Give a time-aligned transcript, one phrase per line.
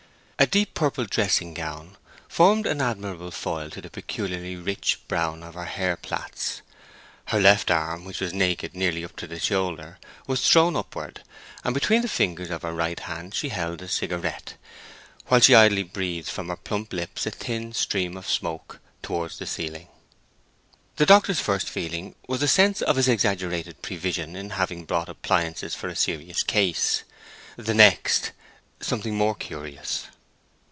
[0.39, 1.97] A deep purple dressing gown
[2.27, 6.63] formed an admirable foil to the peculiarly rich brown of her hair plaits;
[7.25, 11.21] her left arm, which was naked nearly up to the shoulder, was thrown upward,
[11.63, 14.55] and between the fingers of her right hand she held a cigarette,
[15.27, 19.45] while she idly breathed from her plump lips a thin stream of smoke towards the
[19.45, 19.89] ceiling.
[20.95, 25.75] The doctor's first feeling was a sense of his exaggerated prevision in having brought appliances
[25.75, 27.03] for a serious case;
[27.57, 28.31] the next,
[28.79, 30.07] something more curious.